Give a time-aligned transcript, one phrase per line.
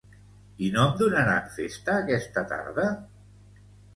[0.67, 2.87] I no em donaran festa aquesta tarda?